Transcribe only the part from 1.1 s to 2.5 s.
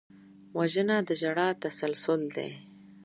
ژړا تسلسل دی